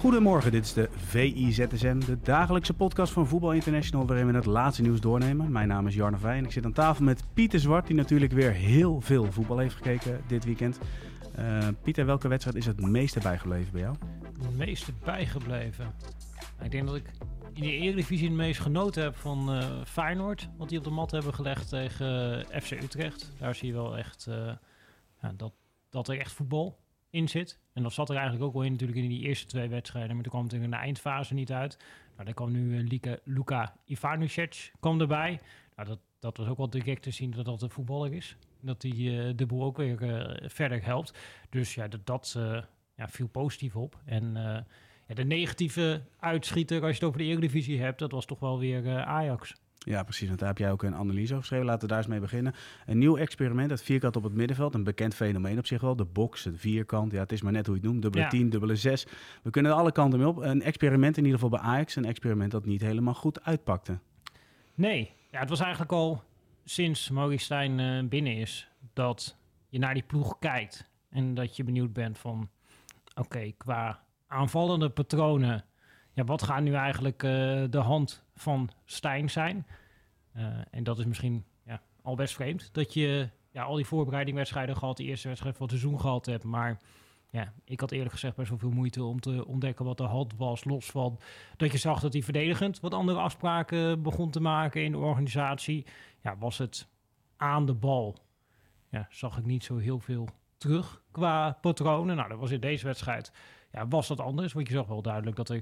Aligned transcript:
Goedemorgen, 0.00 0.52
dit 0.52 0.64
is 0.64 0.72
de 0.72 0.88
VIZSM, 0.96 1.98
de 1.98 2.20
dagelijkse 2.22 2.74
podcast 2.74 3.12
van 3.12 3.26
Voetbal 3.26 3.52
International 3.52 4.06
waarin 4.06 4.26
we 4.26 4.32
het 4.32 4.46
laatste 4.46 4.82
nieuws 4.82 5.00
doornemen. 5.00 5.52
Mijn 5.52 5.68
naam 5.68 5.86
is 5.86 5.94
Jarno 5.94 6.16
Vij 6.16 6.36
en 6.36 6.44
ik 6.44 6.52
zit 6.52 6.64
aan 6.64 6.72
tafel 6.72 7.04
met 7.04 7.24
Pieter 7.34 7.60
Zwart, 7.60 7.86
die 7.86 7.96
natuurlijk 7.96 8.32
weer 8.32 8.52
heel 8.52 9.00
veel 9.00 9.32
voetbal 9.32 9.58
heeft 9.58 9.74
gekeken 9.74 10.20
dit 10.26 10.44
weekend. 10.44 10.78
Uh, 11.38 11.68
Pieter, 11.82 12.06
welke 12.06 12.28
wedstrijd 12.28 12.56
is 12.56 12.66
het 12.66 12.80
meeste 12.80 13.20
bijgebleven 13.20 13.72
bij 13.72 13.80
jou? 13.80 13.96
Het 14.42 14.56
meeste 14.56 14.92
bijgebleven? 15.04 15.94
Ik 16.62 16.70
denk 16.70 16.86
dat 16.86 16.96
ik 16.96 17.10
in 17.52 17.62
de 17.62 17.72
Eredivisie 17.72 18.28
het 18.28 18.36
meest 18.36 18.60
genoten 18.60 19.02
heb 19.02 19.16
van 19.16 19.56
uh, 19.56 19.64
Feyenoord, 19.84 20.48
wat 20.56 20.68
die 20.68 20.78
op 20.78 20.84
de 20.84 20.90
mat 20.90 21.10
hebben 21.10 21.34
gelegd 21.34 21.68
tegen 21.68 22.38
uh, 22.38 22.60
FC 22.60 22.70
Utrecht. 22.70 23.32
Daar 23.38 23.54
zie 23.54 23.68
je 23.68 23.74
wel 23.74 23.96
echt 23.96 24.28
ja, 25.22 25.32
dat, 25.36 25.52
dat 25.90 26.08
echt 26.08 26.32
voetbal 26.32 26.78
in 27.10 27.28
zit. 27.28 27.58
En 27.72 27.82
dat 27.82 27.92
zat 27.92 28.08
er 28.08 28.14
eigenlijk 28.14 28.44
ook 28.44 28.52
wel 28.52 28.62
in 28.62 28.72
natuurlijk 28.72 28.98
in 28.98 29.08
die 29.08 29.20
eerste 29.20 29.46
twee 29.46 29.68
wedstrijden. 29.68 30.14
Maar 30.14 30.22
toen 30.22 30.32
kwam 30.32 30.44
het 30.44 30.52
in 30.52 30.70
de 30.70 30.76
eindfase 30.76 31.34
niet 31.34 31.52
uit. 31.52 31.78
Nou, 32.12 32.24
dan 32.24 32.34
kwam 32.34 32.52
nu 32.52 32.88
uh, 33.00 33.12
Luka 33.24 33.76
Ivanusic 33.84 34.72
kwam 34.80 35.00
erbij. 35.00 35.40
Nou, 35.76 35.88
dat, 35.88 35.98
dat 36.18 36.36
was 36.36 36.48
ook 36.48 36.56
wel 36.56 36.70
direct 36.70 37.02
te 37.02 37.10
zien 37.10 37.30
dat 37.30 37.44
dat 37.44 37.62
een 37.62 37.70
voetballer 37.70 38.12
is. 38.12 38.36
Dat 38.60 38.82
hij 38.82 38.92
uh, 38.92 39.32
de 39.36 39.46
boel 39.46 39.64
ook 39.64 39.76
weer 39.76 40.02
uh, 40.02 40.48
verder 40.48 40.84
helpt. 40.84 41.18
Dus 41.50 41.74
ja, 41.74 41.88
dat, 41.88 42.06
dat 42.06 42.38
ja, 42.94 43.08
viel 43.08 43.28
positief 43.28 43.76
op. 43.76 44.00
En 44.04 44.32
ja, 45.06 45.14
de 45.14 45.24
negatieve 45.24 46.02
uitschieter, 46.18 46.80
als 46.80 46.88
je 46.88 46.94
het 46.94 47.04
over 47.04 47.18
de 47.18 47.24
Eredivisie 47.24 47.80
hebt, 47.80 47.98
dat 47.98 48.10
was 48.10 48.24
toch 48.24 48.38
wel 48.38 48.58
weer 48.58 49.02
Ajax. 49.04 49.54
Ja, 49.86 50.02
precies. 50.02 50.26
Want 50.26 50.38
daar 50.38 50.48
heb 50.48 50.58
jij 50.58 50.70
ook 50.70 50.82
een 50.82 50.94
analyse 50.94 51.30
over 51.30 51.40
geschreven. 51.40 51.66
Laten 51.66 51.80
we 51.80 51.86
daar 51.86 51.98
eens 51.98 52.06
mee 52.06 52.20
beginnen. 52.20 52.54
Een 52.86 52.98
nieuw 52.98 53.16
experiment, 53.16 53.70
het 53.70 53.82
vierkant 53.82 54.16
op 54.16 54.22
het 54.22 54.34
middenveld. 54.34 54.74
Een 54.74 54.84
bekend 54.84 55.14
fenomeen 55.14 55.58
op 55.58 55.66
zich 55.66 55.80
wel. 55.80 55.96
De 55.96 56.04
box, 56.04 56.44
het 56.44 56.58
vierkant. 56.58 57.12
Ja, 57.12 57.20
het 57.20 57.32
is 57.32 57.42
maar 57.42 57.52
net 57.52 57.66
hoe 57.66 57.74
je 57.74 57.80
het 57.80 57.90
noemt. 57.90 58.02
Dubbele 58.02 58.24
ja. 58.24 58.30
10, 58.30 58.50
dubbele 58.50 58.76
6. 58.76 59.06
We 59.42 59.50
kunnen 59.50 59.74
alle 59.74 59.92
kanten 59.92 60.18
mee 60.18 60.28
op. 60.28 60.36
Een 60.36 60.62
experiment 60.62 61.16
in 61.16 61.24
ieder 61.24 61.40
geval 61.40 61.58
bij 61.58 61.68
Ajax. 61.68 61.96
Een 61.96 62.04
experiment 62.04 62.50
dat 62.50 62.64
niet 62.64 62.80
helemaal 62.80 63.14
goed 63.14 63.44
uitpakte. 63.44 63.98
Nee, 64.74 65.10
ja, 65.30 65.40
het 65.40 65.48
was 65.48 65.60
eigenlijk 65.60 65.92
al 65.92 66.22
sinds 66.64 67.10
Maurice 67.10 67.44
Stijn 67.44 67.78
uh, 67.78 68.08
binnen 68.08 68.36
is... 68.36 68.68
dat 68.92 69.36
je 69.68 69.78
naar 69.78 69.94
die 69.94 70.02
ploeg 70.02 70.38
kijkt. 70.38 70.88
En 71.10 71.34
dat 71.34 71.56
je 71.56 71.64
benieuwd 71.64 71.92
bent 71.92 72.18
van... 72.18 72.48
Oké, 73.14 73.52
qua 73.56 74.04
aanvallende 74.26 74.88
patronen 74.88 75.64
ja, 76.12 76.24
wat 76.24 76.42
gaat 76.42 76.62
nu 76.62 76.74
eigenlijk 76.74 77.22
uh, 77.22 77.30
de 77.70 77.78
hand 77.78 78.24
van 78.34 78.70
Stijn 78.84 79.30
zijn? 79.30 79.66
Uh, 80.36 80.44
en 80.70 80.84
dat 80.84 80.98
is 80.98 81.04
misschien 81.04 81.44
ja, 81.66 81.82
al 82.02 82.14
best 82.14 82.34
vreemd. 82.34 82.68
Dat 82.72 82.94
je 82.94 83.28
ja, 83.50 83.62
al 83.62 83.74
die 83.76 83.86
voorbereidingwedstrijden 83.86 84.76
gehad, 84.76 84.96
de 84.96 85.04
eerste 85.04 85.28
wedstrijd 85.28 85.56
van 85.56 85.66
het 85.66 85.78
seizoen 85.78 86.00
gehad 86.00 86.26
hebt. 86.26 86.44
Maar 86.44 86.78
ja, 87.30 87.52
ik 87.64 87.80
had 87.80 87.90
eerlijk 87.90 88.12
gezegd 88.12 88.36
best 88.36 88.48
wel 88.48 88.58
veel 88.58 88.70
moeite 88.70 89.04
om 89.04 89.20
te 89.20 89.46
ontdekken 89.46 89.84
wat 89.84 89.96
de 89.96 90.02
hand 90.02 90.36
was. 90.36 90.64
Los 90.64 90.90
van 90.90 91.18
dat 91.56 91.72
je 91.72 91.78
zag 91.78 92.00
dat 92.00 92.12
hij 92.12 92.22
verdedigend 92.22 92.80
wat 92.80 92.94
andere 92.94 93.18
afspraken 93.18 94.02
begon 94.02 94.30
te 94.30 94.40
maken 94.40 94.82
in 94.82 94.92
de 94.92 94.98
organisatie. 94.98 95.86
Ja, 96.22 96.38
was 96.38 96.58
het 96.58 96.88
aan 97.36 97.66
de 97.66 97.74
bal. 97.74 98.16
Ja, 98.88 99.06
zag 99.10 99.38
ik 99.38 99.44
niet 99.44 99.64
zo 99.64 99.76
heel 99.76 99.98
veel 99.98 100.28
terug 100.56 101.02
qua 101.10 101.58
patronen. 101.60 102.16
Nou, 102.16 102.28
dat 102.28 102.38
was 102.38 102.50
in 102.50 102.60
deze 102.60 102.86
wedstrijd. 102.86 103.32
Ja, 103.72 103.88
was 103.88 104.08
dat 104.08 104.20
anders? 104.20 104.52
Want 104.52 104.68
je 104.68 104.74
zag 104.74 104.86
wel 104.86 105.02
duidelijk 105.02 105.36
dat 105.36 105.48
ja, 105.48 105.60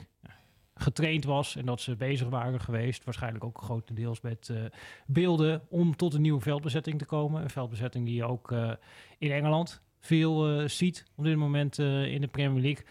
getraind 0.75 1.25
was 1.25 1.57
en 1.57 1.67
dat 1.67 1.81
ze 1.81 1.97
bezig 1.97 2.29
waren 2.29 2.61
geweest. 2.61 3.05
Waarschijnlijk 3.05 3.45
ook 3.45 3.63
grotendeels 3.63 4.21
met 4.21 4.49
uh, 4.49 4.65
beelden 5.07 5.63
om 5.69 5.97
tot 5.97 6.15
een 6.15 6.21
nieuwe 6.21 6.41
veldbezetting 6.41 6.99
te 6.99 7.05
komen. 7.05 7.43
Een 7.43 7.51
veldbezetting 7.51 8.05
die 8.05 8.15
je 8.15 8.25
ook 8.25 8.51
uh, 8.51 8.73
in 9.19 9.31
Engeland 9.31 9.83
veel 10.01 10.61
uh, 10.61 10.69
ziet 10.69 11.05
op 11.17 11.25
dit 11.25 11.37
moment 11.37 11.79
in 11.79 12.21
de 12.21 12.29
Premier 12.31 12.63
League. 12.63 12.85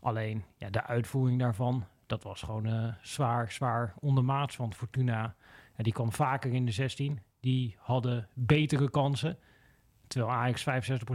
Alleen 0.00 0.44
ja, 0.56 0.70
de 0.70 0.82
uitvoering 0.82 1.38
daarvan, 1.38 1.84
dat 2.06 2.22
was 2.22 2.42
gewoon 2.42 2.94
zwaar, 3.02 3.52
zwaar 3.52 3.94
ondermaats. 4.00 4.56
Want 4.56 4.74
Fortuna, 4.74 5.34
die 5.76 5.92
kwam 5.92 6.12
vaker 6.12 6.52
in 6.52 6.66
de 6.66 6.72
16. 6.72 7.20
Die 7.40 7.76
hadden 7.78 8.28
betere 8.34 8.90
kansen. 8.90 9.38
Terwijl 10.06 10.32
Ajax 10.32 10.64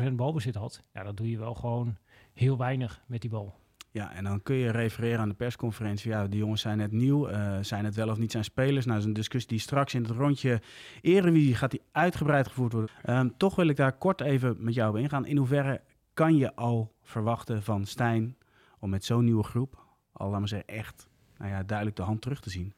65% 0.10 0.12
balbezit 0.14 0.56
had. 0.56 0.84
Ja, 0.94 1.04
dat 1.04 1.18
doe 1.18 1.30
je 1.30 1.38
wel 1.38 1.54
gewoon 1.54 1.98
heel 2.40 2.58
weinig 2.58 3.02
met 3.06 3.22
die 3.22 3.30
bal. 3.30 3.58
Ja, 3.92 4.14
en 4.14 4.24
dan 4.24 4.44
kun 4.44 4.56
je 4.56 4.72
refereren 4.72 5.20
aan 5.20 5.30
de 5.30 5.36
persconferentie. 5.36 6.12
Ja, 6.12 6.28
die 6.28 6.40
jongens 6.40 6.62
zijn 6.62 6.78
net 6.78 6.92
nieuw. 6.92 7.30
Uh, 7.30 7.58
zijn 7.62 7.86
het 7.86 7.96
wel 7.96 8.10
of 8.10 8.18
niet 8.18 8.32
zijn 8.32 8.44
spelers? 8.44 8.86
Nou, 8.86 8.98
dat 8.98 9.00
is 9.00 9.06
een 9.06 9.14
discussie 9.14 9.50
die 9.50 9.60
straks 9.60 9.94
in 9.94 10.04
het 10.04 10.12
rondje 10.12 10.62
Eredivisie 11.02 11.56
gaat 11.56 11.72
die 11.72 11.82
uitgebreid 11.92 12.48
gevoerd 12.48 12.74
worden. 12.74 12.92
Um, 13.10 13.38
toch 13.38 13.56
wil 13.56 13.68
ik 13.68 13.76
daar 13.76 13.98
kort 13.98 14.22
even 14.22 14.56
met 14.60 14.74
jou 14.74 14.90
op 14.90 14.98
ingaan. 14.98 15.26
In 15.26 15.38
hoeverre 15.38 15.82
kan 16.14 16.36
je 16.36 16.56
al 16.56 16.94
verwachten 17.02 17.64
van 17.64 17.86
Stijn 17.86 18.38
om 18.80 18.90
met 18.90 19.06
zo'n 19.06 19.24
nieuwe 19.24 19.44
groep 19.44 19.88
al, 20.12 20.30
laat 20.30 20.40
maar 20.40 20.48
zeggen, 20.48 20.68
echt 20.68 21.08
nou 21.38 21.52
ja, 21.52 21.64
duidelijk 21.64 21.98
de 21.98 22.04
hand 22.04 22.22
terug 22.22 22.40
te 22.40 22.50
zien? 22.50 22.74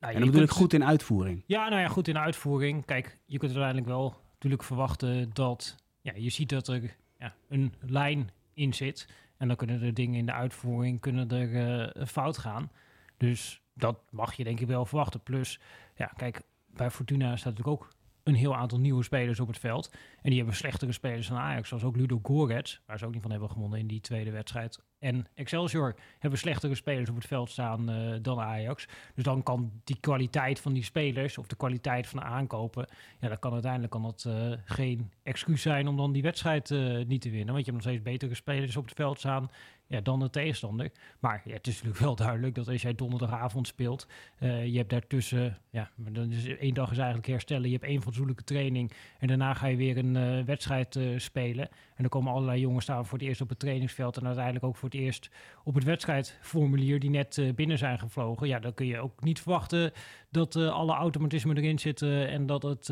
Nou, 0.00 0.12
en 0.12 0.20
dan 0.20 0.30
bedoel 0.30 0.44
ik 0.44 0.50
goed 0.50 0.72
in 0.72 0.84
uitvoering. 0.84 1.42
Ja, 1.46 1.68
nou 1.68 1.80
ja, 1.80 1.88
goed 1.88 2.08
in 2.08 2.18
uitvoering. 2.18 2.84
Kijk, 2.84 3.18
je 3.26 3.38
kunt 3.38 3.50
uiteindelijk 3.50 3.86
wel 3.86 4.20
natuurlijk 4.32 4.62
verwachten 4.62 5.30
dat... 5.32 5.76
Ja, 6.00 6.12
je 6.16 6.30
ziet 6.30 6.48
dat 6.48 6.68
er 6.68 6.96
ja, 7.18 7.34
een 7.48 7.74
lijn 7.80 8.30
in 8.54 8.74
zit. 8.74 9.08
En 9.36 9.48
dan 9.48 9.56
kunnen 9.56 9.82
er 9.82 9.94
dingen 9.94 10.18
in 10.18 10.26
de 10.26 10.32
uitvoering 10.32 11.00
kunnen 11.00 11.30
er, 11.30 11.96
uh, 11.96 12.06
fout 12.06 12.38
gaan. 12.38 12.70
Dus 13.16 13.60
dat 13.74 14.00
mag 14.10 14.34
je 14.34 14.44
denk 14.44 14.60
ik 14.60 14.66
wel 14.66 14.84
verwachten. 14.84 15.22
Plus, 15.22 15.60
ja, 15.96 16.06
kijk, 16.06 16.42
bij 16.66 16.90
Fortuna 16.90 17.36
staat 17.36 17.52
natuurlijk 17.52 17.82
ook 17.82 17.92
een 18.22 18.34
heel 18.34 18.56
aantal 18.56 18.80
nieuwe 18.80 19.02
spelers 19.02 19.40
op 19.40 19.48
het 19.48 19.58
veld. 19.58 19.90
En 20.22 20.28
die 20.28 20.38
hebben 20.38 20.56
slechtere 20.56 20.92
spelers 20.92 21.28
dan 21.28 21.38
Ajax, 21.38 21.68
zoals 21.68 21.84
ook 21.84 21.96
Ludo 21.96 22.18
Gorets, 22.22 22.80
waar 22.86 22.98
ze 22.98 23.06
ook 23.06 23.12
niet 23.12 23.22
van 23.22 23.30
hebben 23.30 23.50
gewonnen 23.50 23.78
in 23.78 23.86
die 23.86 24.00
tweede 24.00 24.30
wedstrijd. 24.30 24.82
En 25.00 25.26
Excelsior 25.34 25.94
hebben 26.18 26.38
slechtere 26.38 26.74
spelers 26.74 27.08
op 27.08 27.14
het 27.14 27.26
veld 27.26 27.50
staan 27.50 27.90
uh, 27.90 28.16
dan 28.22 28.40
Ajax. 28.40 28.86
Dus 29.14 29.24
dan 29.24 29.42
kan 29.42 29.72
die 29.84 30.00
kwaliteit 30.00 30.60
van 30.60 30.72
die 30.72 30.84
spelers 30.84 31.38
of 31.38 31.46
de 31.46 31.56
kwaliteit 31.56 32.06
van 32.06 32.18
de 32.18 32.24
aankopen, 32.24 32.86
ja, 33.20 33.28
dan 33.28 33.38
kan 33.38 33.52
uiteindelijk 33.52 33.92
kan 33.92 34.02
dat 34.02 34.24
uh, 34.28 34.52
geen 34.64 35.12
excuus 35.22 35.62
zijn 35.62 35.88
om 35.88 35.96
dan 35.96 36.12
die 36.12 36.22
wedstrijd 36.22 36.70
uh, 36.70 37.04
niet 37.06 37.20
te 37.20 37.30
winnen. 37.30 37.54
Want 37.54 37.66
je 37.66 37.72
hebt 37.72 37.84
nog 37.84 37.94
steeds 37.94 38.02
betere 38.02 38.34
spelers 38.34 38.76
op 38.76 38.84
het 38.84 38.94
veld 38.94 39.18
staan 39.18 39.50
ja, 39.86 40.00
dan 40.00 40.20
de 40.20 40.30
tegenstander. 40.30 40.90
Maar 41.18 41.42
ja, 41.44 41.52
het 41.52 41.66
is 41.66 41.74
natuurlijk 41.74 42.04
wel 42.04 42.16
duidelijk 42.16 42.54
dat 42.54 42.68
als 42.68 42.82
jij 42.82 42.94
donderdagavond 42.94 43.66
speelt, 43.66 44.06
je 44.38 44.76
hebt 44.76 44.90
daartussen, 44.90 45.58
ja, 45.70 45.90
dan 45.96 46.30
is 46.30 46.46
één 46.46 46.74
dag 46.74 46.90
is 46.90 46.96
eigenlijk 46.96 47.26
herstellen. 47.26 47.66
Je 47.66 47.74
hebt 47.74 47.84
één 47.84 48.02
fatsoenlijke 48.02 48.44
training 48.44 48.92
en 49.18 49.28
daarna 49.28 49.54
ga 49.54 49.66
je 49.66 49.76
weer 49.76 49.98
een 49.98 50.44
wedstrijd 50.44 50.98
spelen. 51.16 51.68
En 51.68 51.96
dan 51.96 52.08
komen 52.08 52.32
allerlei 52.32 52.60
jongens 52.60 52.84
staan 52.84 53.06
voor 53.06 53.18
het 53.18 53.26
eerst 53.26 53.40
op 53.40 53.48
het 53.48 53.58
trainingsveld 53.58 54.16
en 54.16 54.26
uiteindelijk 54.26 54.64
ook 54.64 54.76
voor 54.76 54.89
eerst 54.94 55.30
op 55.64 55.74
het 55.74 55.84
wedstrijdformulier 55.84 57.00
die 57.00 57.10
net 57.10 57.52
binnen 57.54 57.78
zijn 57.78 57.98
gevlogen. 57.98 58.48
Ja, 58.48 58.58
dan 58.58 58.74
kun 58.74 58.86
je 58.86 58.98
ook 58.98 59.22
niet 59.22 59.40
verwachten 59.40 59.92
dat 60.30 60.56
alle 60.56 60.92
automatismen 60.92 61.56
erin 61.56 61.78
zitten 61.78 62.28
en 62.28 62.46
dat 62.46 62.62
het 62.62 62.86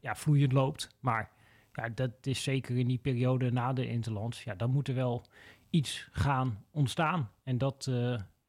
ja, 0.00 0.14
vloeiend 0.14 0.52
loopt. 0.52 0.96
Maar 1.00 1.30
ja, 1.72 1.88
dat 1.88 2.10
is 2.22 2.42
zeker 2.42 2.78
in 2.78 2.86
die 2.86 2.98
periode 2.98 3.52
na 3.52 3.72
de 3.72 3.88
Interlands. 3.88 4.44
Ja, 4.44 4.54
dan 4.54 4.70
moet 4.70 4.88
er 4.88 4.94
wel 4.94 5.24
iets 5.70 6.08
gaan 6.12 6.64
ontstaan. 6.70 7.30
En 7.42 7.58
dat 7.58 7.90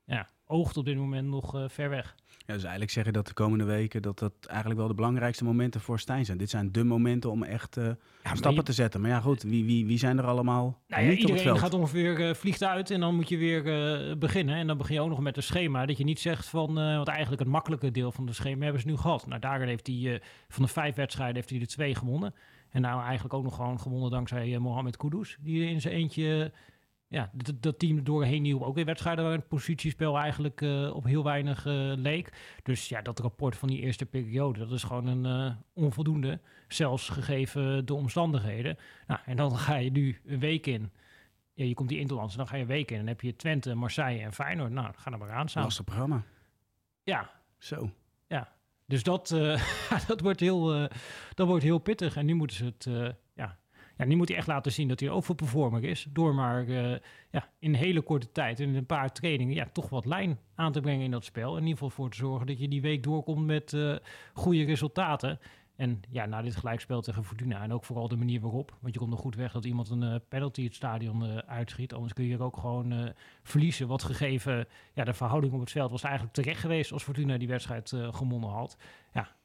ja, 0.05 0.29
oogt 0.47 0.77
op 0.77 0.85
dit 0.85 0.97
moment 0.97 1.27
nog 1.27 1.65
ver 1.67 1.89
weg. 1.89 2.15
Ja, 2.45 2.53
dus 2.53 2.63
eigenlijk 2.63 2.91
zeggen 2.91 3.13
dat 3.13 3.27
de 3.27 3.33
komende 3.33 3.63
weken 3.63 4.01
dat 4.01 4.19
dat 4.19 4.33
eigenlijk 4.45 4.79
wel 4.79 4.87
de 4.87 4.93
belangrijkste 4.93 5.43
momenten 5.43 5.81
voor 5.81 5.99
Stijn 5.99 6.25
zijn. 6.25 6.37
Dit 6.37 6.49
zijn 6.49 6.71
de 6.71 6.83
momenten 6.83 7.31
om 7.31 7.43
echt 7.43 7.77
uh, 7.77 7.83
ja, 8.23 8.35
stappen 8.35 8.53
je... 8.53 8.63
te 8.63 8.73
zetten. 8.73 9.01
Maar 9.01 9.09
ja, 9.09 9.19
goed, 9.19 9.43
wie, 9.43 9.65
wie, 9.65 9.85
wie 9.85 9.97
zijn 9.97 10.17
er 10.17 10.25
allemaal? 10.25 10.81
Nou 10.87 11.03
ja, 11.03 11.11
iedereen 11.11 11.57
gaat 11.57 11.73
ongeveer 11.73 12.19
uh, 12.19 12.33
vliegt 12.33 12.63
uit 12.63 12.91
en 12.91 12.99
dan 12.99 13.15
moet 13.15 13.29
je 13.29 13.37
weer 13.37 13.65
uh, 13.65 14.15
beginnen. 14.15 14.55
En 14.55 14.67
dan 14.67 14.77
begin 14.77 14.95
je 14.95 15.01
ook 15.01 15.09
nog 15.09 15.19
met 15.19 15.37
een 15.37 15.43
schema. 15.43 15.85
Dat 15.85 15.97
je 15.97 16.03
niet 16.03 16.19
zegt 16.19 16.47
van, 16.47 16.73
wat 16.97 17.07
eigenlijk 17.07 17.41
het 17.41 17.51
makkelijke 17.51 17.91
deel 17.91 18.11
van 18.11 18.25
de 18.25 18.33
schema 18.33 18.63
hebben 18.63 18.81
ze 18.81 18.87
nu 18.87 18.97
gehad. 18.97 19.27
Nou, 19.27 19.39
daarin 19.39 19.67
heeft 19.67 19.87
hij 19.87 20.21
van 20.47 20.63
de 20.63 20.69
vijf 20.69 20.95
wedstrijden 20.95 21.35
heeft 21.35 21.49
hij 21.49 21.59
er 21.59 21.67
twee 21.67 21.95
gewonnen. 21.95 22.33
En 22.69 22.81
nou 22.81 23.03
eigenlijk 23.03 23.33
ook 23.33 23.43
nog 23.43 23.55
gewoon 23.55 23.79
gewonnen 23.79 24.11
dankzij 24.11 24.59
Mohamed 24.59 24.97
Kudus. 24.97 25.37
Die 25.41 25.69
in 25.69 25.81
zijn 25.81 25.93
eentje 25.93 26.51
ja, 27.13 27.29
dat, 27.33 27.61
dat 27.61 27.79
team 27.79 28.03
doorheen 28.03 28.41
nieuw 28.41 28.63
ook 28.63 28.75
weer 28.75 28.85
wedstrijden 28.85 29.23
waar 29.23 29.33
het 29.33 29.47
positiespel 29.47 30.17
eigenlijk 30.17 30.61
uh, 30.61 30.95
op 30.95 31.03
heel 31.03 31.23
weinig 31.23 31.65
uh, 31.65 31.93
leek. 31.95 32.33
Dus 32.63 32.89
ja, 32.89 33.01
dat 33.01 33.19
rapport 33.19 33.55
van 33.55 33.67
die 33.67 33.79
eerste 33.79 34.05
periode, 34.05 34.59
dat 34.59 34.71
is 34.71 34.83
gewoon 34.83 35.07
een 35.07 35.45
uh, 35.45 35.55
onvoldoende, 35.73 36.39
zelfs 36.67 37.09
gegeven 37.09 37.85
de 37.85 37.93
omstandigheden. 37.93 38.77
Nou, 39.07 39.19
en 39.25 39.35
dan 39.35 39.57
ga 39.57 39.75
je 39.75 39.91
nu 39.91 40.21
een 40.25 40.39
week 40.39 40.67
in. 40.67 40.91
ja, 41.53 41.65
je 41.65 41.73
komt 41.73 41.89
die 41.89 41.99
Interlands, 41.99 42.35
dan 42.35 42.47
ga 42.47 42.55
je 42.55 42.65
weken 42.65 42.93
in. 42.93 42.99
En 42.99 43.05
dan 43.05 43.13
heb 43.13 43.21
je 43.21 43.35
Twente, 43.35 43.75
Marseille 43.75 44.23
en 44.23 44.33
Feyenoord. 44.33 44.71
Nou, 44.71 44.93
ga 44.95 45.11
er 45.11 45.17
maar 45.17 45.31
aan 45.31 45.49
staan. 45.49 45.63
Lastig 45.63 45.85
programma. 45.85 46.23
Ja, 47.03 47.29
Zo. 47.57 47.89
dus 48.85 49.03
dat, 49.03 49.31
eh, 49.31 49.61
dat, 50.07 50.21
wordt 50.21 50.39
heel, 50.39 50.73
eh, 50.73 50.89
dat 51.33 51.47
wordt 51.47 51.63
heel 51.63 51.77
pittig. 51.77 52.15
En 52.15 52.25
nu 52.25 52.33
moeten 52.33 52.57
ze 52.57 52.65
het, 52.65 52.85
eh, 52.85 53.09
ja, 53.97 54.05
nu 54.05 54.15
moet 54.15 54.27
hij 54.27 54.37
echt 54.37 54.47
laten 54.47 54.71
zien 54.71 54.87
dat 54.87 54.99
hij 54.99 55.09
een 55.09 55.15
overperformer 55.15 55.83
is. 55.83 56.07
Door 56.09 56.35
maar 56.35 56.67
eh, 56.67 56.99
ja, 57.31 57.49
in 57.59 57.73
hele 57.73 58.01
korte 58.01 58.31
tijd, 58.31 58.59
in 58.59 58.75
een 58.75 58.85
paar 58.85 59.11
trainingen, 59.11 59.55
ja, 59.55 59.67
toch 59.71 59.89
wat 59.89 60.05
lijn 60.05 60.39
aan 60.55 60.71
te 60.71 60.81
brengen 60.81 61.05
in 61.05 61.11
dat 61.11 61.25
spel. 61.25 61.51
In 61.51 61.61
ieder 61.61 61.73
geval 61.73 61.89
voor 61.89 62.09
te 62.09 62.17
zorgen 62.17 62.47
dat 62.47 62.59
je 62.59 62.67
die 62.67 62.81
week 62.81 63.03
doorkomt 63.03 63.45
met 63.45 63.73
eh, 63.73 63.95
goede 64.33 64.63
resultaten. 64.63 65.39
En 65.75 66.01
ja, 66.09 66.25
na 66.25 66.41
dit 66.41 66.55
gelijkspel 66.55 67.01
tegen 67.01 67.23
Fortuna 67.23 67.61
en 67.61 67.73
ook 67.73 67.83
vooral 67.83 68.07
de 68.07 68.15
manier 68.15 68.41
waarop. 68.41 68.77
Want 68.79 68.93
je 68.93 68.99
komt 68.99 69.11
nog 69.11 69.19
goed 69.19 69.35
weg 69.35 69.51
dat 69.51 69.65
iemand 69.65 69.89
een 69.89 70.03
eh, 70.03 70.15
penalty 70.27 70.63
het 70.63 70.75
stadion 70.75 71.25
eh, 71.25 71.37
uitschiet. 71.37 71.93
Anders 71.93 72.13
kun 72.13 72.25
je 72.25 72.33
er 72.33 72.43
ook 72.43 72.57
gewoon 72.57 73.13
verliezen. 73.43 73.87
Wat 73.87 74.03
gegeven 74.03 74.67
ja, 74.93 75.03
de 75.03 75.13
verhouding 75.13 75.53
op 75.53 75.59
het 75.59 75.71
veld 75.71 75.91
was 75.91 76.03
eigenlijk 76.03 76.33
terecht 76.33 76.59
geweest 76.59 76.91
als 76.91 77.03
Fortuna 77.03 77.37
die 77.37 77.47
wedstrijd 77.47 77.93
gewonnen 78.11 78.49
had. 78.49 78.77
Ja, 79.13 79.35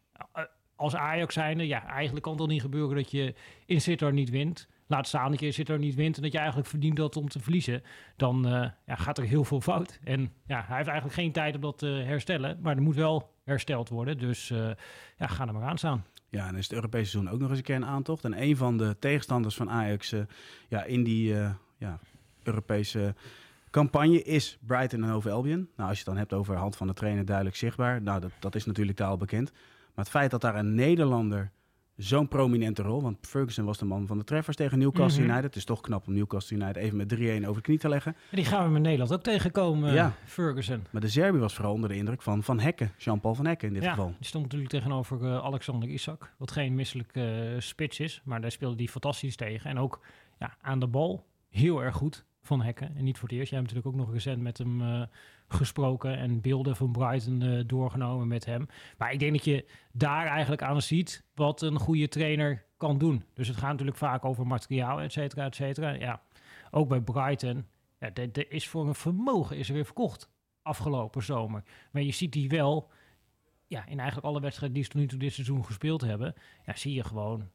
als 0.79 0.97
Ajax 0.97 1.35
zijnde, 1.35 1.67
ja, 1.67 1.87
eigenlijk 1.87 2.25
kan 2.25 2.41
het 2.41 2.47
niet 2.49 2.61
gebeuren 2.61 2.97
dat 2.97 3.11
je 3.11 3.35
in 3.67 3.81
Sittard 3.81 4.15
niet 4.15 4.31
wint. 4.31 4.69
Laat 4.87 5.07
staan 5.07 5.31
dat 5.31 5.41
je 5.41 5.47
in 5.47 5.53
Sittard 5.53 5.81
niet 5.81 5.95
wint 5.95 6.17
en 6.17 6.23
dat 6.23 6.33
je 6.33 6.39
eigenlijk 6.39 6.69
verdient 6.69 6.97
dat 6.97 7.17
om 7.17 7.29
te 7.29 7.41
verliezen. 7.41 7.83
Dan 8.17 8.47
eh, 8.47 8.71
ja, 8.87 8.95
gaat 8.95 9.19
er 9.19 9.25
heel 9.25 9.45
veel 9.45 9.61
fout. 9.61 9.99
En 10.05 10.21
ja, 10.47 10.65
hij 10.67 10.77
heeft 10.77 10.89
eigenlijk 10.89 11.19
geen 11.19 11.33
tijd 11.33 11.55
om 11.55 11.61
dat 11.61 11.79
te 11.79 11.87
herstellen. 11.87 12.59
Maar 12.63 12.77
er 12.77 12.83
moet 12.83 12.95
wel 12.95 13.31
hersteld 13.45 13.89
worden. 13.89 14.19
Dus 14.19 14.51
eh, 14.51 14.71
ja, 15.17 15.27
ga 15.27 15.47
er 15.47 15.53
maar 15.53 15.69
aan 15.69 15.79
staan. 15.79 16.05
Ja, 16.31 16.49
en 16.49 16.55
is 16.55 16.65
het 16.65 16.73
Europese 16.73 17.11
seizoen 17.11 17.33
ook 17.33 17.41
nog 17.41 17.49
eens 17.49 17.59
een 17.59 17.65
keer 17.65 17.77
een 17.77 17.87
aantocht. 17.87 18.25
En 18.25 18.43
een 18.43 18.57
van 18.57 18.77
de 18.77 18.97
tegenstanders 18.99 19.57
van 19.57 19.71
Ajax 19.71 20.13
eh, 20.13 20.21
ja, 20.69 20.85
in 20.85 21.05
die 21.05 21.41
eh, 21.41 21.51
ja, 21.79 21.99
Europese 22.43 23.15
campagne 23.71 24.23
is 24.23 24.59
Brighton 24.67 25.03
en 25.03 25.11
Hove 25.11 25.31
Albion. 25.31 25.69
Nou, 25.77 25.89
als 25.89 25.99
je 25.99 26.05
het 26.05 26.15
dan 26.15 26.17
hebt 26.17 26.33
over 26.33 26.57
hand 26.57 26.77
van 26.77 26.87
de 26.87 26.93
trainer 26.93 27.25
duidelijk 27.25 27.57
zichtbaar. 27.57 28.03
Nou, 28.03 28.21
dat, 28.21 28.31
dat 28.39 28.55
is 28.55 28.65
natuurlijk 28.65 28.99
taal 28.99 29.17
bekend. 29.17 29.53
Maar 29.99 30.07
het 30.07 30.17
feit 30.17 30.31
dat 30.31 30.41
daar 30.41 30.55
een 30.57 30.75
Nederlander 30.75 31.51
zo'n 31.97 32.29
prominente 32.29 32.83
rol... 32.83 33.03
want 33.03 33.17
Ferguson 33.27 33.65
was 33.65 33.79
de 33.79 33.85
man 33.85 34.07
van 34.07 34.19
de 34.19 34.25
treffers 34.25 34.57
tegen 34.57 34.79
Newcastle 34.79 35.21
Mhm. 35.23 35.31
United. 35.31 35.45
Het 35.45 35.57
is 35.57 35.65
toch 35.65 35.81
knap 35.81 36.07
om 36.07 36.13
Newcastle 36.15 36.57
United 36.57 36.77
even 36.77 36.97
met 36.97 37.09
3-1 37.09 37.43
over 37.43 37.55
de 37.55 37.61
knie 37.61 37.79
te 37.79 37.89
leggen. 37.89 38.13
En 38.31 38.37
die 38.37 38.45
gaan 38.45 38.65
we 38.65 38.71
met 38.73 38.83
Nederland 38.83 39.13
ook 39.13 39.23
tegenkomen, 39.23 39.93
Ja. 39.93 40.13
Ferguson. 40.25 40.85
Maar 40.91 41.01
de 41.01 41.09
Serbië 41.09 41.39
was 41.39 41.55
vooral 41.55 41.73
onder 41.73 41.89
de 41.89 41.97
indruk 41.97 42.23
van 42.23 42.43
Van 42.43 42.61
Hekken. 42.61 42.91
Jean-Paul 42.97 43.35
Van 43.35 43.47
Hekken 43.47 43.69
in 43.69 43.75
dit 43.75 43.83
ja, 43.83 43.91
geval. 43.91 44.15
die 44.19 44.27
stond 44.27 44.45
natuurlijk 44.45 44.71
tegenover 44.71 45.25
eh, 45.25 45.39
Alexander 45.45 45.89
Isak. 45.89 46.33
Wat 46.37 46.51
geen 46.51 46.75
misselijke 46.75 47.53
eh, 47.55 47.61
spits 47.61 48.01
is. 48.01 48.21
Maar 48.25 48.41
daar 48.41 48.51
speelde 48.53 48.77
hij 48.77 48.87
fantastisch 48.87 49.37
tegen. 49.37 49.71
En 49.71 49.79
ook 49.79 50.01
ja, 50.39 50.57
aan 50.61 50.79
de 50.81 50.87
bal 50.89 51.27
heel 51.51 51.83
erg 51.83 51.95
goed 51.95 52.25
van 52.49 52.63
Hekken. 52.63 52.97
En 52.97 53.05
niet 53.05 53.19
voor 53.19 53.29
het 53.29 53.39
eerst. 53.39 53.51
Jij 53.51 53.59
hebt 53.61 53.73
natuurlijk 53.73 54.01
ook 54.01 54.07
nog 54.07 54.15
recent 54.15 54.43
met 54.43 54.59
hem 54.59 54.83
eh, 54.83 55.03
gesproken. 55.49 56.19
En 56.19 56.41
beelden 56.41 56.77
van 56.77 56.93
Brighton 56.93 57.43
eh, 57.43 57.63
doorgenomen 57.67 58.29
met 58.29 58.45
hem. 58.45 58.67
Maar 58.99 59.13
ik 59.13 59.19
denk 59.19 59.33
dat 59.33 59.45
je 59.45 59.65
daar 59.93 60.27
eigenlijk 60.27 60.63
aan 60.63 60.83
ziet 60.83 61.25
wat 61.35 61.63
een 61.63 61.79
goede 61.79 62.09
trainer 62.09 62.65
kan 62.77 62.99
doen. 62.99 63.25
Dus 63.35 63.49
het 63.49 63.57
gaat 63.57 63.71
natuurlijk 63.71 63.97
vaak 63.97 64.25
over 64.25 64.47
materiaal, 64.47 65.01
et 65.01 65.13
cetera, 65.13 65.45
et 65.45 65.55
cetera. 65.55 65.91
Ja, 65.91 66.23
ook 66.71 66.89
bij 66.89 67.01
Brighton. 67.01 67.67
Ja, 68.01 68.11
de- 68.11 68.49
is 68.49 68.69
voor 68.69 68.87
een 68.87 68.95
vermogen 68.95 69.57
is 69.57 69.69
er 69.69 69.75
weer 69.75 69.85
verkocht 69.85 70.31
afgelopen 70.63 71.23
zomer. 71.23 71.63
Maar 71.93 72.03
je 72.03 72.13
ziet 72.13 72.33
die 72.33 72.49
wel 72.49 72.91
ja, 73.67 73.87
in 73.87 73.99
eigenlijk 73.99 74.27
alle 74.27 74.41
wedstrijden 74.41 74.75
die 74.77 74.85
ze 74.85 74.91
tot 74.91 75.01
nu 75.01 75.07
toe 75.07 75.19
dit 75.19 75.33
seizoen 75.33 75.65
gespeeld 75.65 76.01
hebben, 76.01 76.35
ja, 76.67 76.77
zie 76.77 76.95
je 76.95 77.05
gewoon 77.05 77.49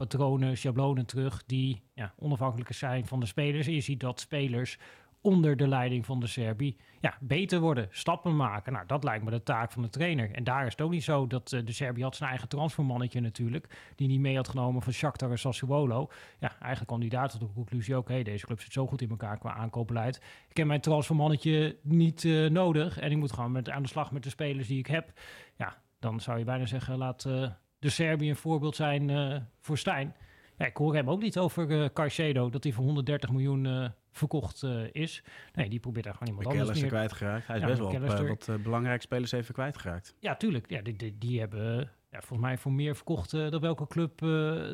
patronen, 0.00 0.56
schablonen 0.56 1.06
terug 1.06 1.42
die 1.46 1.82
ja, 1.94 2.14
onafhankelijk 2.18 2.72
zijn 2.72 3.06
van 3.06 3.20
de 3.20 3.26
spelers. 3.26 3.66
En 3.66 3.72
je 3.72 3.80
ziet 3.80 4.00
dat 4.00 4.20
spelers 4.20 4.78
onder 5.20 5.56
de 5.56 5.68
leiding 5.68 6.06
van 6.06 6.20
de 6.20 6.26
Serbi 6.26 6.76
ja, 7.00 7.16
beter 7.20 7.60
worden, 7.60 7.88
stappen 7.90 8.36
maken. 8.36 8.72
Nou, 8.72 8.86
dat 8.86 9.04
lijkt 9.04 9.24
me 9.24 9.30
de 9.30 9.42
taak 9.42 9.72
van 9.72 9.82
de 9.82 9.88
trainer. 9.88 10.30
En 10.32 10.44
daar 10.44 10.66
is 10.66 10.72
het 10.72 10.80
ook 10.80 10.90
niet 10.90 11.04
zo 11.04 11.26
dat 11.26 11.52
eh, 11.52 11.60
de 11.64 11.72
Serbi 11.72 12.02
had 12.02 12.16
zijn 12.16 12.30
eigen 12.30 12.48
transfermannetje 12.48 13.20
natuurlijk, 13.20 13.92
die 13.96 14.08
niet 14.08 14.20
mee 14.20 14.36
had 14.36 14.48
genomen 14.48 14.82
van 14.82 14.92
Shakhtar 14.92 15.30
en 15.30 15.38
Sassuolo. 15.38 16.08
Ja, 16.38 16.48
eigenlijk 16.50 16.86
kwam 16.86 17.00
hij 17.00 17.08
daar 17.08 17.30
tot 17.30 17.40
de 17.40 17.52
conclusie, 17.54 17.98
oké, 17.98 18.22
deze 18.22 18.46
club 18.46 18.60
zit 18.60 18.72
zo 18.72 18.86
goed 18.86 19.02
in 19.02 19.10
elkaar 19.10 19.38
qua 19.38 19.54
aankoopbeleid. 19.54 20.22
Ik 20.48 20.56
heb 20.56 20.66
mijn 20.66 20.80
transfermannetje 20.80 21.78
niet 21.82 22.24
eh, 22.24 22.46
nodig 22.46 22.98
en 22.98 23.10
ik 23.10 23.16
moet 23.16 23.32
gewoon 23.32 23.52
met, 23.52 23.70
aan 23.70 23.82
de 23.82 23.88
slag 23.88 24.12
met 24.12 24.22
de 24.22 24.30
spelers 24.30 24.68
die 24.68 24.78
ik 24.78 24.86
heb. 24.86 25.12
Ja, 25.56 25.76
dan 25.98 26.20
zou 26.20 26.38
je 26.38 26.44
bijna 26.44 26.66
zeggen, 26.66 26.98
laat 26.98 27.24
eh, 27.24 27.50
de 27.80 27.90
Serbië 27.90 28.28
een 28.30 28.36
voorbeeld 28.36 28.76
zijn 28.76 29.10
eh, 29.10 29.36
voor 29.60 29.78
Stijn. 29.78 30.14
Ja, 30.56 30.66
ik 30.66 30.76
hoor 30.76 30.94
hem 30.94 31.10
ook 31.10 31.22
niet 31.22 31.38
over 31.38 31.82
eh 31.82 31.88
Caicedo, 31.92 32.50
dat 32.50 32.64
hij 32.64 32.72
voor 32.72 32.84
130 32.84 33.30
miljoen 33.30 33.66
eh, 33.66 33.88
verkocht 34.10 34.62
is. 34.92 35.22
Nee, 35.54 35.68
die 35.68 35.80
probeert 35.80 36.04
daar 36.04 36.14
gewoon 36.14 36.28
iemand 36.28 36.46
anders 36.46 36.68
McAllister 36.68 36.98
neer. 36.98 37.08
kwijtgeraakt. 37.08 37.46
Hij 37.46 37.56
is 37.56 37.62
Ja, 37.62 37.68
best 37.68 37.78
wel 38.18 38.30
op, 38.30 38.44
wat 38.44 38.62
belangrijke 38.62 39.02
spelers 39.02 39.32
even 39.32 39.54
kwijtgeraakt. 39.54 40.14
Ja, 40.18 40.36
tuurlijk. 40.36 40.70
Ja, 40.70 40.82
die, 40.82 40.96
die, 40.96 41.18
die 41.18 41.40
hebben 41.40 41.76
ja, 42.10 42.18
volgens 42.20 42.40
mij 42.40 42.58
voor 42.58 42.72
meer 42.72 42.96
verkocht 42.96 43.30
dan 43.30 43.60
welke 43.60 43.86
club 43.86 44.18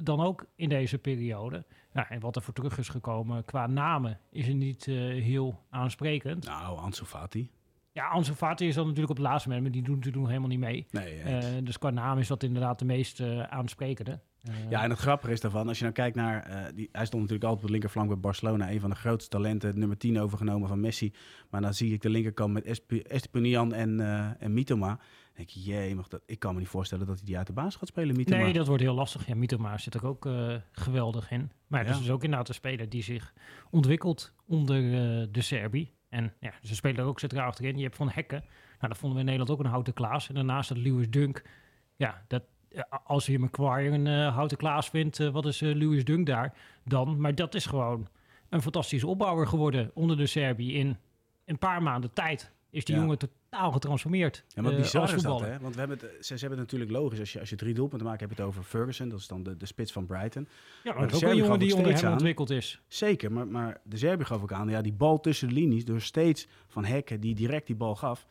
dan 0.05 0.20
ook 0.20 0.47
in 0.55 0.69
deze 0.69 0.99
periode. 0.99 1.64
Ja, 1.93 2.11
en 2.11 2.20
wat 2.20 2.37
er 2.37 2.43
voor 2.43 2.55
terug 2.55 2.79
is 2.79 2.88
gekomen 2.88 3.44
qua 3.44 3.67
namen 3.67 4.20
is 4.31 4.49
er 4.49 4.55
niet 4.55 4.85
heel 4.85 5.64
aansprekend. 5.70 6.44
Nou, 6.44 6.79
Ansu 6.79 7.05
Fati. 7.05 7.50
Ja, 7.96 8.06
Ansu 8.08 8.32
Fati 8.32 8.66
is 8.66 8.75
dan 8.75 8.84
natuurlijk 8.84 9.10
op 9.10 9.16
het 9.16 9.26
laatste 9.26 9.48
moment, 9.48 9.64
maar 9.66 9.75
die 9.75 9.82
doen 9.84 9.94
natuurlijk 9.94 10.26
helemaal 10.26 10.48
niet 10.48 10.58
mee. 10.58 10.87
Nee, 10.90 11.19
eh, 11.20 11.44
dus 11.62 11.78
qua 11.78 11.90
naam 11.90 12.19
is 12.19 12.28
dat 12.28 12.43
inderdaad 12.43 12.78
de 12.78 12.84
meest 12.84 13.20
eh, 13.20 13.43
aansprekende. 13.43 14.20
Eh, 14.43 14.70
Ja, 14.70 14.82
en 14.82 14.90
het 14.90 14.98
grappige 14.98 15.32
is 15.32 15.40
daarvan, 15.40 15.69
als 15.69 15.76
je 15.78 15.82
nou 15.82 15.94
kijkt 15.96 16.16
naar... 16.16 16.70
die, 16.75 16.88
hij 16.93 17.06
stond 17.06 17.22
natuurlijk 17.22 17.43
altijd 17.43 17.60
op 17.60 17.66
de 17.66 17.70
linkerflank 17.70 18.08
bij 18.08 18.19
Barcelona. 18.19 18.70
Een 18.70 18.81
van 18.81 18.90
de 18.90 18.96
grootste 18.96 19.31
talenten, 19.31 19.78
nummer 19.78 19.96
10 19.96 20.20
overgenomen 20.20 20.69
van 20.69 20.81
Messi. 20.81 21.12
Maar 21.50 21.60
dan 21.60 21.75
zie 21.75 21.93
ik 21.93 22.02
de 22.02 22.08
linkerkant 22.10 22.52
met 22.52 22.81
Estepinian 23.06 23.72
en, 23.75 24.00
en 24.38 24.52
Mitoma. 24.54 24.88
Dan 24.88 24.98
denk 25.34 25.48
je, 25.48 25.60
jee, 25.60 25.94
mag 25.94 26.08
dat, 26.08 26.22
ik 26.26 26.38
kan 26.38 26.52
me 26.54 26.58
niet 26.60 26.69
voorstellen 26.69 27.06
dat 27.06 27.16
hij 27.16 27.26
die 27.26 27.37
uit 27.38 27.46
de 27.46 27.52
baas 27.52 27.76
gaat 27.76 27.88
spelen, 27.88 28.16
Mitoma. 28.16 28.43
Nee, 28.43 28.52
dat 28.52 28.66
wordt 28.66 28.82
heel 28.82 28.94
lastig. 28.94 29.26
Ja, 29.26 29.34
Mitoma 29.34 29.78
zit 29.78 29.94
er 29.94 30.06
ook 30.06 30.28
geweldig 30.72 31.31
in. 31.31 31.50
Maar 31.66 31.81
het 31.81 31.88
Ja. 31.88 31.94
is 31.94 32.00
dus 32.00 32.10
ook 32.10 32.22
inderdaad 32.25 32.48
een 32.48 32.54
speler 32.54 32.88
die 32.88 33.02
zich 33.02 33.32
ontwikkelt 33.70 34.32
onder 34.46 34.81
de 35.32 35.40
Serbi. 35.43 35.94
En 36.16 36.32
ja, 36.40 36.52
ze 36.62 36.74
spelen 36.74 36.96
er 36.96 37.04
ook 37.04 37.18
centraal 37.18 37.46
achterin. 37.46 37.76
Je 37.76 37.82
hebt 37.82 37.96
Van 37.96 38.10
Hekken. 38.10 38.44
Nou, 38.78 38.88
dat 38.88 38.98
vonden 38.98 39.12
we 39.12 39.24
in 39.24 39.30
Nederland 39.30 39.50
ook 39.50 39.64
een 39.64 39.70
houten 39.70 39.92
Klaas. 39.92 40.28
En 40.28 40.34
daarnaast 40.34 40.68
dat 40.68 40.78
Lewis 40.78 41.10
Dunk. 41.10 41.42
Ja, 41.96 42.24
dat, 42.28 42.42
eh, 42.68 42.82
als 43.04 43.26
je 43.26 43.38
McQuarrie 43.38 43.90
een 43.90 44.06
eh, 44.06 44.34
houten 44.34 44.56
Klaas 44.56 44.88
vindt, 44.88 45.20
eh, 45.20 45.28
wat 45.28 45.46
is 45.46 45.62
eh, 45.62 45.74
Lewis 45.74 46.04
Dunk 46.04 46.26
daar 46.26 46.54
dan? 46.84 47.20
Maar 47.20 47.34
dat 47.34 47.54
is 47.54 47.66
gewoon 47.66 48.08
een 48.48 48.62
fantastische 48.62 49.06
opbouwer 49.06 49.46
geworden 49.46 49.90
onder 49.94 50.16
de 50.16 50.26
Serbi. 50.26 50.74
In 50.74 50.96
een 51.44 51.58
paar 51.58 51.82
maanden 51.82 52.12
tijd 52.12 52.52
is 52.70 52.84
die 52.84 52.94
Ja. 52.94 53.00
jongen 53.00 53.18
totaal 53.18 53.72
getransformeerd. 53.72 54.44
Ja, 54.48 54.62
maar 54.62 54.72
eh, 54.72 54.79
bizar 54.79 55.14
is 55.14 55.22
dat, 55.22 55.41
hè? 55.41 55.58
Want 55.58 55.74
we 55.74 55.79
hebben 55.81 55.98
het, 55.98 56.26
ze, 56.26 56.38
ze 56.38 56.41
hebben 56.41 56.58
het 56.58 56.72
natuurlijk 56.72 56.91
logisch. 56.91 57.19
Als 57.20 57.32
je, 57.32 57.41
als 57.41 57.50
je 57.50 57.56
drie 57.56 57.74
doelpunten 57.74 58.06
maakt, 58.06 58.20
heb 58.20 58.31
je 58.31 58.36
het 58.36 58.44
over 58.44 58.62
Ferguson. 58.62 59.08
Dat 59.08 59.19
is 59.19 59.26
dan 59.26 59.43
de, 59.43 59.56
de 59.56 59.67
spits 59.67 59.93
van 59.93 60.06
Brighton. 60.06 60.48
Ja, 60.84 60.93
maar 60.94 61.14
ook 61.14 61.22
een 61.22 61.36
jongen 61.36 61.58
die 61.58 61.70
onder 61.70 61.86
steeds 61.86 62.00
hem 62.00 62.10
aan. 62.10 62.17
ontwikkeld 62.17 62.50
is. 62.50 62.81
Zeker, 62.88 63.32
maar, 63.32 63.46
maar 63.46 63.81
de 63.84 63.96
Serbië 63.96 64.24
gaf 64.24 64.43
ook 64.43 64.52
aan, 64.52 64.69
ja, 64.69 64.81
die 64.82 64.93
bal 64.93 65.20
tussen 65.20 65.48
de 65.48 65.55
linies, 65.55 65.84
door 65.84 66.00
steeds 66.00 66.46
van 66.67 66.84
Hekken 66.84 67.20
die 67.20 67.34
direct 67.34 67.67
die 67.67 67.76
bal 67.76 67.94
gaf. 67.96 68.26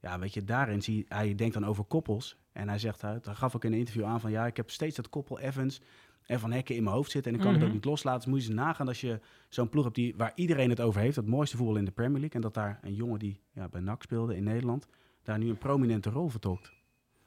Ja, 0.00 0.18
weet 0.18 0.34
je, 0.34 0.44
daarin 0.44 0.82
zie 0.82 1.04
hij 1.08 1.34
denkt 1.34 1.54
dan 1.54 1.66
over 1.66 1.84
koppels. 1.84 2.36
En 2.52 2.68
hij 2.68 2.78
zegt, 2.78 3.00
hij 3.02 3.18
gaf 3.22 3.54
ook 3.56 3.64
in 3.64 3.72
een 3.72 3.78
interview 3.78 4.04
aan 4.04 4.20
van, 4.20 4.30
ja, 4.30 4.46
ik 4.46 4.56
heb 4.56 4.70
steeds 4.70 4.96
dat 4.96 5.08
koppel 5.08 5.38
Evans 5.38 5.80
en 6.26 6.40
Van 6.40 6.52
Hekken 6.52 6.76
in 6.76 6.82
mijn 6.82 6.94
hoofd 6.96 7.10
zitten. 7.10 7.32
En 7.32 7.36
ik 7.38 7.44
kan 7.44 7.52
het 7.52 7.60
Mhm. 7.60 7.68
ook 7.70 7.74
niet 7.76 7.84
loslaten. 7.84 8.20
Dus 8.20 8.28
moet 8.30 8.42
je 8.42 8.48
eens 8.48 8.58
nagaan 8.60 8.88
als 8.88 9.00
je 9.00 9.20
zo'n 9.48 9.68
ploeg 9.68 9.84
hebt 9.84 9.96
die, 9.96 10.14
waar 10.16 10.32
iedereen 10.34 10.70
het 10.70 10.80
over 10.80 11.00
heeft. 11.00 11.16
Het 11.16 11.26
mooiste 11.26 11.56
voetbal 11.56 11.76
in 11.76 11.84
de 11.84 11.90
Premier 11.90 12.20
League. 12.20 12.34
En 12.36 12.40
dat 12.40 12.54
daar 12.54 12.78
een 12.82 12.94
jongen 12.94 13.18
die 13.18 13.40
ja, 13.52 13.68
bij 13.68 13.80
NAC 13.80 14.02
speelde 14.02 14.36
in 14.36 14.44
Nederland, 14.44 14.86
daar 15.22 15.38
nu 15.38 15.48
een 15.48 15.58
prominente 15.58 16.10
rol 16.10 16.28
vertolkt. 16.28 16.72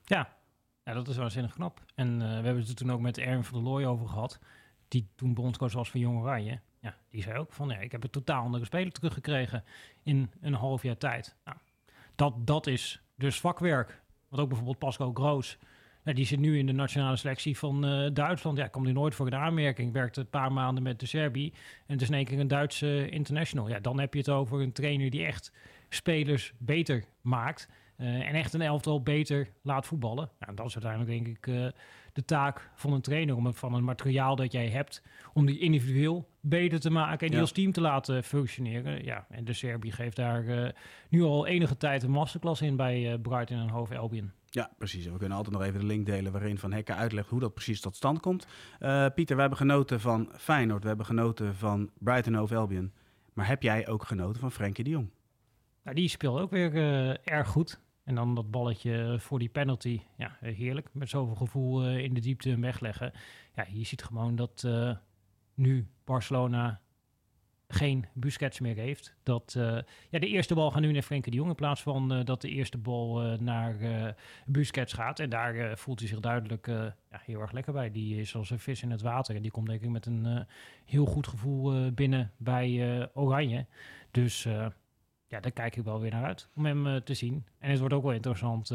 Ja. 0.04 0.36
ja, 0.84 0.94
dat 0.94 1.08
is 1.08 1.18
waanzinnig 1.18 1.54
knap. 1.54 1.82
En 1.96 2.14
eh, 2.14 2.28
we 2.28 2.34
hebben 2.34 2.58
het 2.58 2.70
er 2.70 2.76
toen 2.76 2.92
ook 2.92 3.00
met 3.00 3.18
Erwin 3.18 3.44
van 3.44 3.64
der 3.64 3.72
Looy 3.72 3.86
over 3.86 4.08
gehad. 4.08 4.40
Die 4.88 5.08
toen 5.16 5.34
bondscoach 5.34 5.74
was 5.74 5.90
van 5.90 6.00
Jong 6.00 6.20
Oranje. 6.20 6.60
Ja, 6.80 6.96
die 7.10 7.22
zei 7.22 7.38
ook 7.38 7.54
van, 7.54 7.70
ja, 7.70 7.78
ik 7.78 7.92
heb 7.92 8.04
een 8.04 8.10
totaal 8.10 8.44
andere 8.44 8.66
speler 8.66 8.92
teruggekregen 8.92 9.64
in 10.04 10.32
een 10.42 10.54
half 10.54 10.84
jaar 10.84 10.98
tijd. 10.98 11.36
Nou, 11.46 11.58
dat, 12.16 12.48
dat 12.48 12.68
is 12.68 13.02
dus 13.16 13.40
vakwerk. 13.40 14.02
Want 14.28 14.42
ook 14.42 14.48
bijvoorbeeld 14.48 14.80
Pascal 14.80 15.12
Groos. 15.14 15.58
Ja, 16.08 16.14
die 16.14 16.26
zit 16.26 16.40
nu 16.40 16.58
in 16.58 16.66
de 16.66 16.72
nationale 16.74 17.16
selectie 17.16 17.58
van 17.58 17.86
eh, 17.86 18.10
Duitsland. 18.14 18.58
Ja, 18.58 18.68
komt 18.68 18.86
hij 18.86 18.94
nooit 18.94 19.16
voor 19.16 19.26
een 19.28 19.36
aanmerking. 19.36 19.94
Werkte 19.94 20.20
een 20.20 20.30
paar 20.30 20.52
maanden 20.52 20.84
met 20.84 21.00
de 21.00 21.06
Serbi. 21.06 21.46
En 21.86 21.94
het 21.94 22.02
is 22.02 22.08
in 22.10 22.14
één 22.16 22.26
keer 22.26 22.40
een 22.40 22.48
Duitse 22.48 23.10
international. 23.10 23.70
Ja, 23.70 23.80
dan 23.80 24.00
heb 24.00 24.14
je 24.14 24.20
het 24.20 24.30
over 24.30 24.62
een 24.62 24.72
trainer 24.72 25.10
die 25.10 25.26
echt 25.26 25.52
spelers 25.90 26.54
beter 26.58 27.04
maakt. 27.22 27.70
eh, 27.98 28.28
en 28.28 28.34
echt 28.36 28.54
een 28.54 28.62
elftal 28.62 29.02
beter 29.02 29.48
laat 29.62 29.86
voetballen. 29.86 30.30
Nou, 30.40 30.56
dat 30.56 30.66
is 30.66 30.74
uiteindelijk 30.84 31.12
denk 31.26 31.38
ik 31.38 31.48
eh, 31.48 31.68
de 32.14 32.26
taak 32.26 32.70
van 32.76 32.94
een 32.94 33.02
trainer. 33.02 33.36
Om 33.36 33.46
het 33.46 33.58
van 33.58 33.74
een 33.74 33.84
materiaal 33.84 34.36
dat 34.36 34.52
jij 34.52 34.70
hebt, 34.70 35.04
om 35.34 35.46
die 35.46 35.60
individueel 35.60 36.28
beter 36.42 36.80
te 36.80 36.90
maken. 36.90 37.20
En 37.20 37.26
die 37.26 37.36
Ja. 37.36 37.42
als 37.42 37.52
team 37.52 37.72
te 37.72 37.82
laten 37.82 38.24
functioneren. 38.24 39.04
Ja, 39.04 39.26
en 39.30 39.46
de 39.46 39.54
Serbi 39.54 39.92
geeft 39.92 40.16
daar 40.16 40.74
nu 41.10 41.22
al 41.24 41.48
enige 41.48 41.78
tijd 41.78 42.04
een 42.04 42.12
masterclass 42.12 42.62
in 42.62 42.76
bij 42.76 43.18
Brighton 43.22 43.58
en 43.60 43.70
Hove 43.70 43.98
Albion. 43.98 44.32
Ja, 44.58 44.72
precies. 44.78 45.06
We 45.06 45.18
kunnen 45.18 45.38
altijd 45.38 45.56
nog 45.56 45.66
even 45.66 45.80
de 45.80 45.86
link 45.86 46.06
delen 46.06 46.32
waarin 46.32 46.58
Van 46.58 46.72
Hekken 46.72 46.96
uitlegt 46.96 47.30
hoe 47.30 47.40
dat 47.40 47.54
precies 47.54 47.82
tot 47.82 47.96
stand 47.96 48.20
komt. 48.20 48.48
Eh, 48.80 49.06
Pieter, 49.16 49.36
we 49.36 49.42
hebben 49.42 49.60
genoten 49.60 50.00
van 50.00 50.30
Feyenoord, 50.38 50.82
we 50.82 50.88
hebben 50.88 51.06
genoten 51.06 51.56
van 51.56 51.90
Brighton 52.00 52.34
Hove 52.34 52.56
Albion. 52.56 52.94
Maar 53.34 53.48
heb 53.48 53.64
jij 53.64 53.88
ook 53.88 54.04
genoten 54.04 54.42
van 54.42 54.52
Frenkie 54.52 54.84
de 54.84 54.90
Jong? 54.90 55.10
Die 55.84 56.10
speelt 56.10 56.40
ook 56.40 56.52
weer 56.52 56.74
uh, 56.74 57.10
erg 57.24 57.48
goed. 57.48 57.80
En 58.04 58.16
dan 58.16 58.36
dat 58.36 58.52
balletje 58.52 59.18
voor 59.20 59.40
die 59.40 59.50
penalty. 59.50 60.02
Ja, 60.16 60.38
heerlijk. 60.40 60.90
Met 60.92 61.10
zoveel 61.10 61.36
gevoel 61.36 61.88
uh, 61.88 61.98
in 61.98 62.14
de 62.14 62.20
diepte 62.20 62.60
wegleggen. 62.60 63.12
Ja, 63.56 63.66
je 63.72 63.86
ziet 63.86 64.04
gewoon 64.04 64.36
dat 64.36 64.68
nu 65.54 65.88
Barcelona 66.04 66.82
geen 67.68 68.06
Busquets 68.14 68.60
meer 68.60 68.76
heeft. 68.76 69.16
Dat 69.24 69.56
uh, 69.58 69.78
ja, 70.10 70.20
de 70.20 70.28
eerste 70.28 70.56
bal 70.56 70.72
gaat 70.72 70.82
nu 70.82 70.92
naar 70.92 71.02
Frenkie 71.02 71.32
de 71.32 71.38
Jong 71.38 71.50
in 71.50 71.56
plaats 71.56 71.82
van 71.82 72.14
uh, 72.14 72.24
dat 72.26 72.42
de 72.42 72.50
eerste 72.50 72.78
bal 72.78 73.26
uh, 73.26 73.40
naar 73.40 73.76
Busquets 74.46 74.94
gaat. 74.94 75.20
En 75.20 75.30
daar 75.30 75.78
voelt 75.78 76.00
hij 76.00 76.08
zich 76.08 76.20
duidelijk 76.20 76.68
ja, 76.68 76.96
heel 77.10 77.42
erg 77.42 77.52
lekker 77.52 77.74
bij. 77.74 77.92
Die 77.92 78.20
is 78.20 78.36
als 78.36 78.50
een 78.50 78.60
vis 78.60 78.82
in 78.82 78.92
het 78.92 79.02
water. 79.02 79.36
En 79.36 79.42
die 79.42 79.52
komt 79.52 79.68
denk 79.68 79.82
ik 79.82 79.90
met 79.90 80.06
een 80.06 80.46
heel 80.86 81.06
goed 81.06 81.28
gevoel 81.28 81.92
binnen 81.92 82.32
bij 82.38 83.10
Oranje. 83.14 83.66
Dus 84.12 84.44
ja, 85.28 85.40
daar 85.40 85.52
kijk 85.52 85.76
ik 85.76 85.84
wel 85.84 86.00
weer 86.00 86.12
naar 86.12 86.26
uit 86.26 86.50
om 86.56 86.66
hem 86.66 87.04
te 87.04 87.14
zien. 87.14 87.46
En 87.60 87.70
het 87.70 87.80
wordt 87.80 87.94
ook 87.94 88.04
wel 88.04 88.14
interessant 88.14 88.68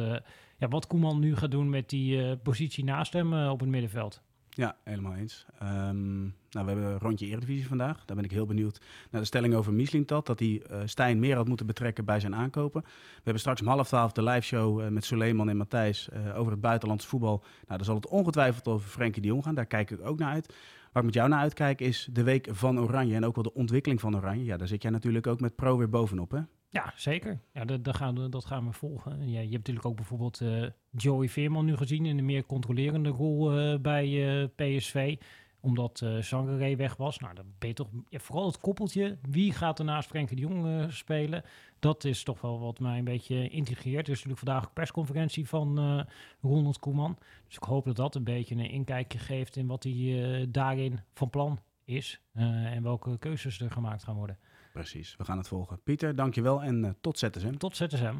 ja, 0.59 0.69
wat 0.69 0.87
Koeman 0.87 1.19
nu 1.19 1.37
gaat 1.37 1.51
doen 1.51 1.71
met 1.71 1.89
die 1.89 2.37
positie 2.37 2.85
naast 2.85 3.13
hem 3.13 3.49
op 3.49 3.61
het 3.61 3.69
middenveld. 3.69 4.23
Ja, 4.55 4.77
helemaal 4.85 5.15
eens. 5.15 5.47
Um, 5.63 6.35
nou, 6.51 6.67
we 6.67 6.73
hebben 6.73 6.85
een 6.85 6.99
rondje 6.99 7.27
Eredivisie 7.27 7.67
vandaag. 7.67 8.05
Daar 8.05 8.17
ben 8.17 8.25
ik 8.25 8.31
heel 8.31 8.47
benieuwd 8.47 8.81
naar 9.11 9.21
de 9.21 9.27
stelling 9.27 9.55
over 9.55 9.73
Mislintat. 9.73 10.27
Dat 10.27 10.39
hij 10.39 10.63
uh, 10.71 10.81
Stijn 10.85 11.19
meer 11.19 11.37
had 11.37 11.49
moeten 11.49 11.67
betrekken 11.67 12.05
bij 12.05 12.21
zijn 12.21 12.35
aankopen. 12.35 12.83
We 12.83 12.91
hebben 13.15 13.41
straks 13.41 13.61
om 13.61 13.67
half 13.67 13.89
twaalf 13.89 14.13
de 14.13 14.23
live 14.23 14.41
show 14.41 14.81
uh, 14.81 14.89
met 14.89 15.05
Suleiman 15.05 15.49
en 15.49 15.57
Matthijs 15.57 16.09
uh, 16.13 16.39
over 16.39 16.53
het 16.53 16.61
buitenlandse 16.61 17.09
voetbal. 17.09 17.39
Nou, 17.39 17.77
daar 17.77 17.85
zal 17.85 17.95
het 17.95 18.07
ongetwijfeld 18.07 18.69
over 18.69 18.89
Frenkie 18.89 19.23
de 19.23 19.29
Jong 19.29 19.45
gaan. 19.45 19.55
Daar 19.55 19.67
kijk 19.67 19.91
ik 19.91 20.07
ook 20.07 20.19
naar 20.19 20.33
uit. 20.33 20.55
Waar 20.93 21.03
ik 21.03 21.09
met 21.09 21.15
jou 21.15 21.29
naar 21.29 21.41
uitkijk 21.41 21.81
is 21.81 22.09
de 22.13 22.23
week 22.23 22.49
van 22.51 22.81
Oranje 22.81 23.15
en 23.15 23.25
ook 23.25 23.35
wel 23.35 23.45
de 23.45 23.55
ontwikkeling 23.55 24.01
van 24.01 24.17
Oranje. 24.17 24.45
Ja, 24.45 24.57
daar 24.57 24.69
zit 24.69 24.83
jij 24.83 24.91
natuurlijk 24.91 25.27
ook 25.27 25.41
met 25.41 25.55
Pro 25.55 25.77
weer 25.77 25.89
bovenop, 25.89 26.31
hè? 26.31 26.41
Ja, 26.73 26.93
zeker. 26.97 27.39
Ja, 27.53 27.65
dat, 27.65 27.85
dat, 27.85 27.97
gaan, 27.97 28.15
we, 28.15 28.29
dat 28.29 28.45
gaan 28.45 28.67
we 28.67 28.73
volgen. 28.73 29.19
Ja, 29.19 29.41
je 29.41 29.51
hebt 29.51 29.53
natuurlijk 29.53 29.87
ook 29.87 29.97
bijvoorbeeld 29.97 30.41
uh, 30.41 30.67
Joey 30.91 31.29
Veerman 31.29 31.65
nu 31.65 31.77
gezien 31.77 32.07
in 32.07 32.19
een 32.19 32.25
meer 32.25 32.47
controlerende 32.47 33.09
rol 33.09 33.59
uh, 33.59 33.79
bij 33.79 34.09
uh, 34.09 34.49
PSV. 34.57 35.17
Omdat 35.61 36.01
uh, 36.05 36.77
weg 36.77 36.97
was. 36.97 37.19
Nou, 37.19 37.35
dan 37.35 37.45
ben 37.59 37.69
je 37.69 37.75
toch 37.75 37.89
vooral 38.11 38.47
het 38.47 38.61
koppeltje. 38.61 39.19
Wie 39.29 39.53
gaat 39.53 39.79
er 39.79 39.85
naast 39.85 40.09
Frenkie 40.09 40.37
de 40.37 40.43
Jong 40.43 40.93
spelen? 40.93 41.43
Dat 41.79 42.05
is 42.05 42.23
toch 42.23 42.41
wel 42.41 42.61
wat 42.61 42.79
mij 42.79 42.99
een 42.99 43.05
beetje 43.05 43.49
intrigeert. 43.49 44.07
Er 44.07 44.13
is 44.13 44.25
natuurlijk 44.25 44.39
vandaag 44.39 44.65
een 44.65 44.73
persconferentie 44.73 45.49
van 45.49 46.05
Ronald 46.41 46.79
Koeman. 46.79 47.19
Dus 47.47 47.57
ik 47.57 47.63
hoop 47.63 47.85
dat 47.85 47.97
dat 47.97 48.15
een 48.15 48.25
beetje 48.25 48.55
een 48.55 48.71
inkijkje 48.71 49.19
geeft 49.19 49.57
in 49.57 49.67
wat 49.67 49.83
hij 49.83 50.47
daarin 50.49 51.01
van 51.15 51.31
plan 51.31 51.59
is. 51.85 52.21
en 52.35 52.83
welke 52.83 53.19
keuzes 53.19 53.61
er 53.61 53.71
gemaakt 53.71 54.05
gaan 54.05 54.17
worden. 54.17 54.39
Precies, 54.73 55.15
we 55.17 55.25
gaan 55.25 55.39
het 55.39 55.49
volgen. 55.49 55.83
Pieter, 55.83 56.17
dankjewel 56.17 56.63
en 56.63 56.85
uh, 56.85 56.91
tot 57.01 57.19
ZSM. 57.19 57.57
Tot 57.57 57.77
ZSM. 57.77 58.17